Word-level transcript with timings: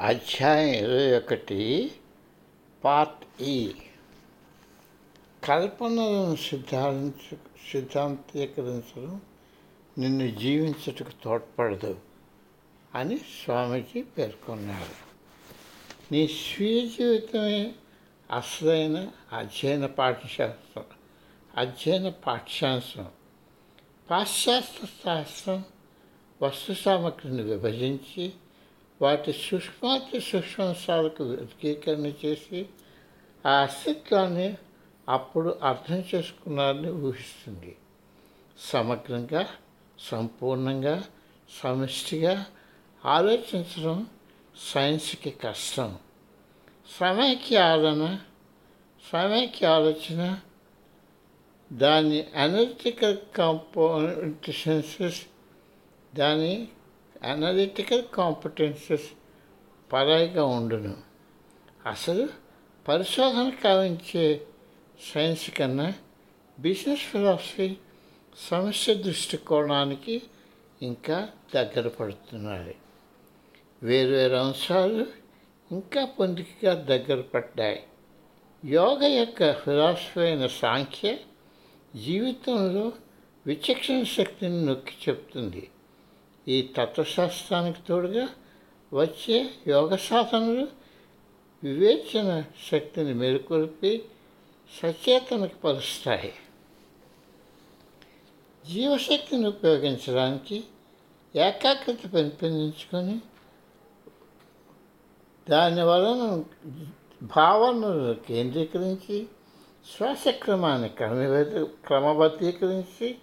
అధ్యాయం 0.00 0.74
ఇరవై 0.74 1.16
ఒకటి 1.16 1.92
పార్ట్ 2.84 3.42
ఈ. 3.42 3.74
కల్పనలను 5.44 6.36
సిద్ధాంత 6.36 7.36
సిద్ధాంతీకరించడం 7.72 9.20
నిన్ను 9.98 10.38
జీవించుటకు 10.38 11.10
తోడ్పడదు 11.24 12.00
అని 12.94 13.18
స్వామిజీ 13.18 14.02
పేర్కొన్నారు. 14.02 15.06
నీ 16.12 16.26
స్వీయ 16.26 16.86
జీవితమే 16.86 17.74
అసలైన 18.30 19.08
అధ్యయన 19.32 19.86
పాఠశాస్త్రం 19.86 20.84
అధ్యయన 21.56 22.08
పాఠ్యాంశం. 22.08 23.06
పాశ్చాత్య 24.10 24.86
శాస్త్రం 24.86 25.64
వస్తు 26.42 26.72
సామగ్రిని 26.72 27.42
విభజించి 27.42 28.32
వాటి 29.02 29.32
సూక్ష్మాతి 29.32 30.20
సూక్ష్మాంశాలకు 30.20 31.24
వర్గీకరణ 31.24 32.06
చేసి 32.06 32.66
ఆ 33.46 33.50
అస్తిత్వాన్ని 33.50 34.54
అప్పుడు 35.08 35.58
అర్థం 35.62 36.04
చేసుకున్నారని 36.14 36.90
ఊహిస్తుంది. 36.90 37.76
సమగ్రంగా 38.58 39.46
సంపూర్ణంగా 39.98 41.04
సమిష్టిగా 41.64 42.46
ఆలోచించడం 43.04 44.06
సైన్స్కి 44.56 45.30
కష్టం. 45.30 45.98
సమైక్య 47.00 47.58
ఆలోచన 47.58 48.18
సమైక్య 49.12 49.66
ఆలోచన 49.66 50.40
దాని 51.72 52.26
అనలిటికల్ 52.36 53.16
సెన్సెస్ 54.52 55.22
దాని 56.16 56.68
అనలిటికల్ 57.22 58.02
కాంపిటెన్సెస్ 58.14 59.10
పరాయిగా 59.92 60.44
ఉండును. 60.44 60.96
అసలు 61.86 62.28
పరిశోధన 62.88 63.52
కావించే 63.64 64.46
సైన్స్ 65.14 65.50
కన్నా 65.50 65.94
బిజినెస్ 66.60 67.00
ఫిలాసఫీ 67.00 67.76
సమస్య 68.50 68.94
దృష్టికోణానికి 68.94 70.22
ఇంకా 70.82 71.28
దగ్గర 71.54 71.88
పడుతున్నాయి. 71.88 72.76
వేరువేరు 73.82 74.34
అంశాలు 74.34 75.06
ఇంకా 75.72 76.04
పొందికగా 76.04 76.74
దగ్గర 76.74 77.20
పడ్డాయి. 77.20 77.82
యోగ 78.64 79.04
యొక్క 79.04 79.52
ఫిలాసఫీ 79.52 80.20
అయిన 80.20 80.46
సాంఖ్య 80.46 81.16
జీవితంలో 82.04 82.92
విచక్షణ 83.46 84.02
శక్తిని 84.02 84.66
నొక్కి 84.66 84.94
చెప్తుంది. 85.08 85.68
ఈ 86.48 86.56
తత్వశాస్త్రానికి 86.76 87.80
తోడుగా 87.88 88.28
వచ్చే 88.92 89.50
యోగ 89.68 89.96
సాధనలు 89.96 90.68
వివేచన 91.62 92.44
శక్తిని 92.70 93.14
మేలుకొల్పి 93.14 94.02
సచేతనకు 94.72 95.58
పరుస్తాయి. 95.64 96.32
జీవశక్తిని 98.64 99.46
ఉపయోగించడానికి 99.48 100.64
ఏకాగ్రత 101.34 102.14
పెంపొందించుకొని 102.14 103.20
దాని 105.48 105.82
వలన 105.82 106.42
భావనలు 107.22 108.14
కేంద్రీకరించి 108.14 109.26
శ్వాసక్రమాన్ని 109.86 110.88
క్రమబద్ధ 110.88 111.58
క్రమబద్ధీకరించి 111.86 113.16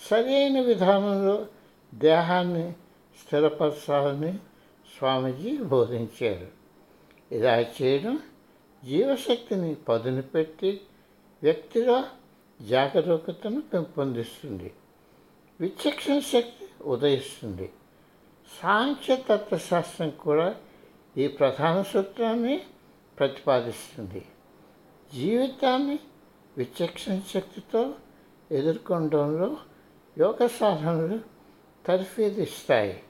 సరైన 0.00 0.60
విధానంలో 0.60 1.46
దేహాన్ని 1.94 2.72
స్థిరపరచాలని 3.20 4.38
స్వామీజీ 4.98 5.56
బోధించారు. 5.56 6.48
ఇలా 7.34 7.60
చేయడం 7.60 8.18
జీవశక్తిని 8.84 9.74
పదును 9.74 10.22
పెట్టి 10.22 10.80
వ్యక్తిలో 11.42 12.04
జాగరూకతను 12.62 13.60
పెంపొందిస్తుంది. 13.60 14.72
విచక్షణ 15.60 16.18
శక్తి 16.18 16.84
ఉదయిస్తుంది. 16.84 17.72
సాంఖ్య 18.62 19.16
తత్వశాస్త్రం 19.16 20.10
కూడా 20.10 20.54
ఈ 21.16 21.26
ప్రధాన 21.26 21.82
సూత్రాన్ని 21.82 22.62
ప్రతిపాదిస్తుంది. 23.18 24.24
జీవితాన్ని 25.14 25.98
విచక్షణ 26.56 27.20
శక్తితో 27.34 27.94
ఎదుర్కొనడంలో 28.50 29.56
యోగ 30.18 30.46
సాధనలు 30.46 31.35
తర్ఫీదిస్తాయి 31.86 33.02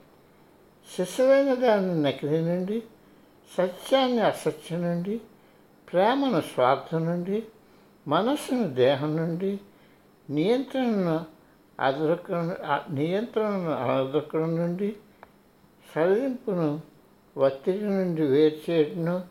శిశువైన 0.96 1.54
దాన్ని 1.54 2.02
నకిలీ 2.02 2.38
నుండి 2.38 2.82
సత్యాన్ని 3.58 4.20
అసత్యం 4.20 4.82
నుండి 4.82 5.20
ప్రేమను 5.92 6.40
స్వార్థం 6.40 7.04
నుండి 7.04 7.44
మనస్సును 8.08 8.68
దేహం 8.74 9.16
నుండి 9.16 9.60
నియంత్రణను 10.30 11.24
అదొక 11.80 12.32
నియంత్రణను 12.90 13.70
అదొక్కడం 13.70 14.56
నుండి 14.56 14.96
సడలింపును 15.94 16.80
ఒత్తిడి 17.36 17.84
నుండి 17.84 18.22
వేరు 18.22 18.72
చేయడం 18.72 19.28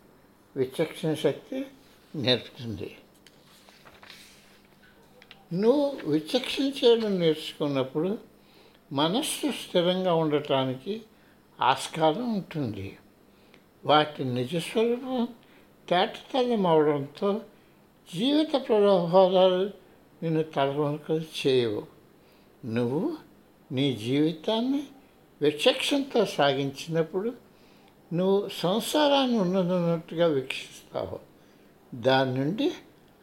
విచక్షణ 0.56 1.14
శక్తి 1.14 1.66
నేర్పుతుంది. 2.14 2.96
నువ్వు 5.52 6.10
విచక్షణ 6.10 6.62
చేయడం 6.62 7.20
నేర్చుకున్నప్పుడు 7.20 8.18
మనస్సు 8.92 9.50
స్థిరంగా 9.50 10.14
ఉండటానికి 10.14 11.02
ఆస్కారం 11.60 12.34
ఉంటుంది. 12.34 12.98
వాటి 13.84 14.24
నిజస్వరూపం 14.24 15.28
తేటతల్లం 15.88 17.40
జీవిత 18.14 18.68
ప్రలోభాలు 18.68 19.70
నిన్ను 20.22 20.42
తలవనుకలు 20.42 21.46
చేయవు. 21.46 21.86
నువ్వు 22.64 23.16
నీ 23.72 23.96
జీవితాన్ని 23.96 24.82
విచక్షణతో 25.42 26.26
సాగించినప్పుడు 26.26 27.32
నువ్వు 28.12 28.48
సంసారాన్ని 28.48 29.38
ఉన్నదన్నట్టుగా 29.38 30.26
వీక్షిస్తావు. 30.26 31.18
దాని 31.94 32.34
నుండి 32.34 32.72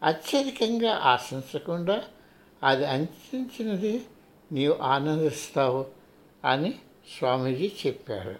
అత్యధికంగా 0.04 0.96
ఆశించకుండా 0.96 2.04
అది 2.64 2.86
అందించినది 2.86 4.02
నీవు 4.54 4.76
ఆనందిస్తావు 4.82 5.86
అని 6.46 6.76
స్వామీజీ 7.18 7.72
చెప్పారు. 7.88 8.36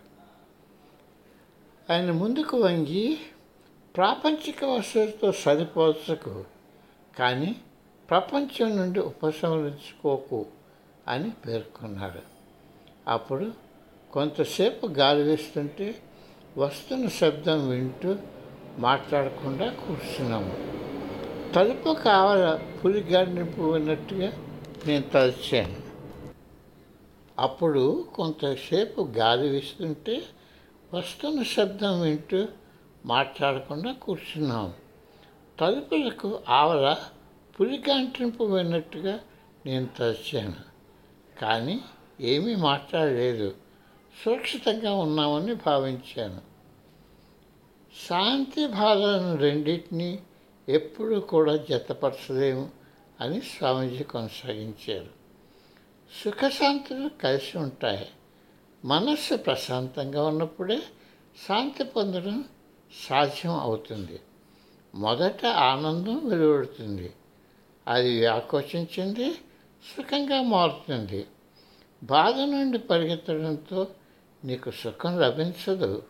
ఆయన 1.90 2.12
ముందుకు 2.12 2.58
వంగి 2.58 3.20
ప్రాపంచిక 3.96 4.66
వస్తువులతో 4.66 5.32
సరిపోల్చకు 5.32 6.46
కానీ 7.20 7.56
ప్రపంచం 8.10 8.78
నుండి 8.78 9.00
ఉపసంహరించుకోకు 9.00 10.46
అని 11.08 11.30
పేర్కొన్నారు. 11.30 12.22
అప్పుడు 13.08 13.52
కొంతసేపు 14.14 14.88
గాలి 14.88 15.24
వేస్తుంటే 15.24 15.96
వస్తున్న 16.58 17.08
శబ్దం 17.08 17.70
వింటూ 17.70 18.16
మాట్లాడకుండా 18.78 19.74
కూర్చున్నాము 19.74 20.74
తలుపు 21.54 21.94
కావాల 21.94 22.60
పులి 22.86 23.04
గడిపు 23.04 23.62
విన్నట్టుగా 23.62 24.32
నేను 24.88 25.04
తలచాను. 25.04 25.93
అప్పుడు 27.40 28.08
కొంతసేపు 28.16 29.02
గాలి 29.02 29.50
వీస్తుంటే 29.50 30.24
వస్తున్న 30.94 31.44
శబ్దం 31.44 32.02
వింటూ 32.02 32.48
మాట్లాడకుండా 33.06 33.92
కూర్చున్నాం. 33.92 34.74
తలుపులకు 35.60 36.40
ఆవల 36.50 36.98
పులికాంటింపు 37.60 38.44
విన్నట్టుగా 38.44 39.20
నేను 39.66 39.90
తరిచాను 40.00 40.56
కానీ 41.42 41.82
ఏమీ 42.22 42.56
మాట్లాడలేదు. 42.56 43.56
సురక్షితంగా 44.26 44.94
ఉన్నామని 44.96 45.54
భావించాను. 45.54 46.42
శాంతి 48.10 48.68
బాధలను 48.68 49.36
రెండింటినీ 49.36 50.20
ఎప్పుడూ 50.70 51.20
కూడా 51.20 51.58
జతపరచలేము 51.58 52.70
అని 53.22 53.42
స్వామీజీ 53.42 54.04
కొనసాగించారు. 54.04 55.23
సుఖశాంతులు 56.22 57.10
కలిసి 57.10 57.58
ఉంటాయి. 57.58 58.08
మనస్సు 58.86 59.36
ప్రశాంతంగా 59.36 60.28
ఉన్నప్పుడే 60.28 60.78
శాంతి 61.48 61.84
పొందడం 61.84 62.46
సాధ్యం 63.10 63.52
అవుతుంది. 63.52 64.20
మొదట 64.96 65.46
ఆనందం 65.46 66.30
వెలువడుతుంది. 66.30 67.14
అది 67.88 68.20
వ్యాకోచించింది 68.20 69.32
సుఖంగా 69.98 70.42
మారుతుంది. 70.42 71.26
బాధ 72.04 72.36
నుండి 72.36 72.78
పరిగెత్తడంతో 72.78 73.88
నీకు 74.46 74.72
సుఖం 74.72 75.20
లభించదు. 75.20 76.04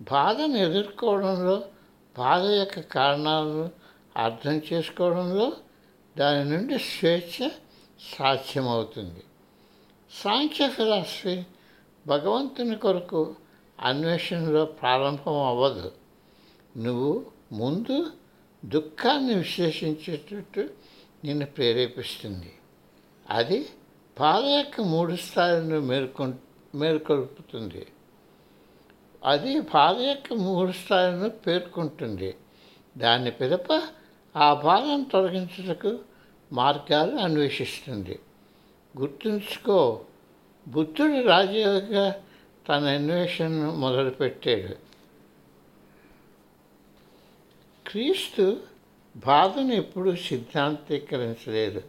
బాధను 0.00 0.56
ఎదుర్కోవడంలో 0.56 1.62
బాధ 2.18 2.42
యొక్క 2.42 2.80
కారణాలను 2.80 3.70
అర్థం 4.16 4.62
చేసుకోవడంలో 4.72 5.52
దాని 6.18 6.50
నుండి 6.50 6.78
స్వేచ్ఛ 6.78 7.48
సాధ్యమవుతుంది. 8.00 9.22
సాంఖ్య 10.10 10.68
ఫిలాసఫీ 10.68 11.44
భగవంతుని 12.06 12.76
కొరకు 12.76 13.34
అన్వేషణలో 13.80 14.64
ప్రారంభం 14.64 15.42
అవ్వదు 15.42 15.92
నువ్వు 16.76 17.26
ముందు 17.52 18.10
దుఃఖాన్ని 18.64 19.34
విశ్లేషించేటట్టు 19.34 20.68
నిన్ను 21.24 21.46
ప్రేరేపిస్తుంది. 21.46 22.52
అది 23.30 23.68
పాల 24.20 24.44
యొక్క 24.44 24.80
మూడు 24.80 25.16
స్థాయిలను 25.16 25.80
మేల్కొ 25.80 26.32
మేల్కొల్పుతుంది. 26.74 27.86
అది 29.24 29.60
బాధ 29.60 29.96
యొక్క 30.00 30.32
మూడు 30.32 30.72
స్థాయిలను 30.72 31.28
పేర్కొంటుంది. 31.28 32.36
దాని 32.98 33.30
పిదప 33.30 33.82
ఆ 34.36 34.54
బాధను 34.54 35.04
తొలగించుటకు 35.12 35.98
మార్గాలు 36.52 37.16
అన్వేషిస్తుంది. 37.16 38.18
గుర్తుంచుకో 38.98 40.04
బుద్ధుడు 40.68 41.26
రాజయోగిగా 41.26 42.22
తన 42.68 42.84
అన్వేషణను 42.84 43.76
మొదలుపెట్టాడు. 43.76 44.76
క్రీస్తు 47.86 48.60
బాధను 49.16 49.72
ఎప్పుడూ 49.72 50.16
సిద్ధాంతీకరించలేదు. 50.16 51.82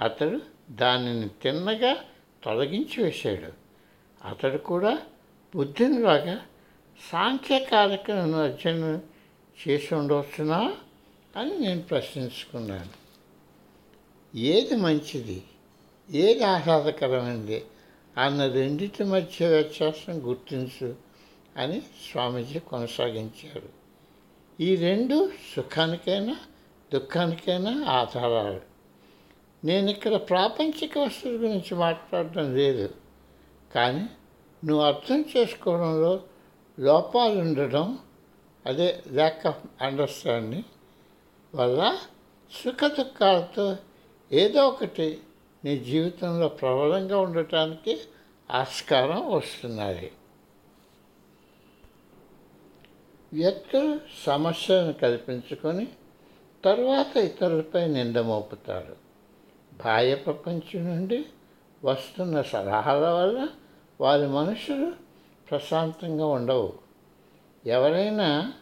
అతడు 0.00 0.40
దానిని 0.70 1.28
తిన్నగా 1.28 1.96
తొలగించి 2.44 3.02
వేశాడు. 3.04 3.52
అతడు 4.28 4.58
కూడా 4.58 4.98
బుద్ధినిలాగా 5.54 6.40
సాంఖ్యకారకులను 7.12 8.42
అధ్యయనం 8.42 9.02
చేసి 9.68 9.94
ఉండవచ్చునా 9.94 10.76
అని 11.36 11.58
నేను 11.58 11.82
ప్రశ్నించుకున్నాను. 11.82 13.07
ఏది 14.38 14.76
మంచిది? 14.76 15.42
ఏది 16.10 16.44
ఆహ్లాదకరమైంది 16.44 17.64
అన్న 18.16 18.46
రెండింటి 18.46 19.04
మధ్య 19.04 19.48
వ్యత్యాసం 19.48 20.28
గుర్తించు 20.28 20.96
అని 21.56 21.80
స్వామీజీ 21.80 22.58
కొనసాగించారు. 22.58 23.68
ఈ 24.60 24.76
రెండు 24.76 25.30
సుఖానికైనా 25.56 26.36
దుఃఖానికైనా 26.94 27.84
ఆధారాలు. 27.84 28.60
నేను 29.64 29.90
ఇక్కడ 29.90 30.14
ప్రాపంచిక 30.14 30.98
వస్తువుల 30.98 31.36
గురించి 31.36 31.74
మాట్లాడడం 31.74 32.56
లేదు. 32.56 32.94
కానీ 33.74 34.06
నువ్వు 34.64 34.84
అర్థం 34.84 35.24
చేసుకోవడంలో 35.36 36.20
లోపాలు 36.80 37.40
ఉండడం 37.40 37.98
అదే 38.66 39.02
ల్యాక్ 39.12 39.46
ఆఫ్ 39.46 39.82
అండర్స్టాండింగ్ 39.82 40.62
వల్ల 41.54 41.98
సుఖ 42.64 42.86
దుఃఖాలతో 42.86 43.76
ఏదో 44.32 44.68
ఒకటి 44.68 45.20
నీ 45.64 45.78
జీవితంలో 45.78 46.48
ప్రబలంగా 46.48 47.20
ఉండటానికి 47.20 48.00
ఆస్కారం 48.50 49.32
వస్తున్నది. 49.32 50.12
వ్యక్తులు 53.32 54.00
సమస్యలను 54.26 54.92
కల్పించుకొని 54.92 55.88
తరువాత 56.64 57.16
ఇతరులపై 57.16 57.88
నింద 57.88 58.16
మోపుతారు. 58.16 58.96
బాహ్య 59.84 60.14
ప్రపంచం 60.14 60.84
నుండి 60.84 61.24
వస్తున్న 61.84 62.42
సలహాల 62.42 63.08
వల్ల 63.08 63.48
వారి 64.00 64.26
మనుషులు 64.26 64.92
ప్రశాంతంగా 65.50 66.26
ఉండవు. 66.26 66.72
ఎవరైనా 67.66 68.52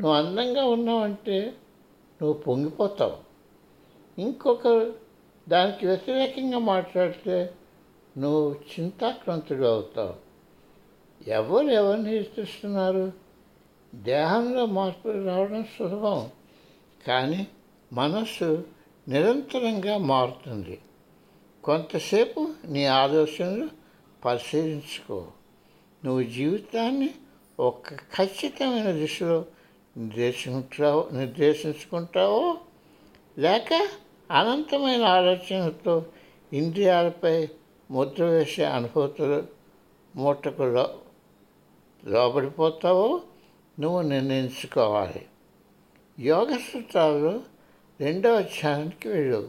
నువ్వు 0.00 0.16
అందంగా 0.16 0.64
ఉన్నావంటే 0.64 1.54
నువ్వు 2.22 2.32
పొంగిపోతావు. 2.32 3.16
ఇంకొకరు 4.20 5.11
దానికి 5.48 5.86
వ్యతిరేకంగా 5.86 6.58
మాట్లాడితే 6.58 7.54
నువ్వు 8.18 8.54
చింతాక్రాంతుడు 8.54 9.64
అవుతావు. 9.64 10.14
ఎవరు 11.28 11.66
ఎవరిని 11.66 12.10
హెచ్చరిస్తున్నారు? 12.10 13.12
దేహంలో 13.94 14.66
మార్పు 14.66 15.08
రావడం 15.08 15.64
సులభం 15.78 16.30
కానీ 17.08 17.46
మనస్సు 17.92 18.64
నిరంతరంగా 19.08 19.98
మారుతుంది. 19.98 20.78
కొంతసేపు 21.64 22.54
నీ 22.64 22.84
ఆలోచనలు 22.84 23.68
పరిశీలించుకో. 24.24 25.26
నువ్వు 26.04 26.22
జీవితాన్ని 26.22 27.10
ఒక 27.60 27.94
ఖచ్చితమైన 27.94 28.90
దిశలో 28.90 29.44
నిర్దేశించావు 29.96 31.08
నిర్దేశించుకుంటావో 31.12 32.56
లేక 33.38 33.88
అనంతమైన 34.32 35.04
ఆలోచనలతో 35.04 36.06
ఇంద్రియాలపై 36.52 37.48
ముద్ర 37.90 38.24
వేసే 38.24 38.64
అనుభూతులు 38.64 39.46
మూటకు 40.16 40.62
లో 40.62 40.98
లోబడిపోతావో 42.04 43.22
నువ్వు 43.80 44.00
నిర్ణయించుకోవాలి. 44.02 45.26
యోగ 46.18 46.56
సూత్రాల్లో 46.56 47.40
రెండవ 48.00 48.36
అధ్యాయానికి 48.36 49.08
వెళ్ళు. 49.08 49.48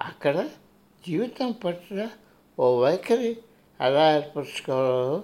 అక్కడ 0.00 0.48
జీవితం 1.06 1.52
పట్ల 1.52 2.08
ఓ 2.58 2.80
వైఖరి 2.80 3.36
ఎలా 3.80 4.16
ఏర్పరచుకోవాలో 4.16 5.22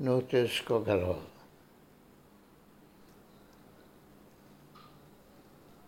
నువ్వు 0.00 0.20
తెలుసుకోగలవు. 0.20 1.35